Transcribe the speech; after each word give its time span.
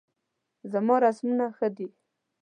زما 0.71 0.95
رسمونه 1.05 1.45
ښه 1.57 1.67
دي 1.75 1.87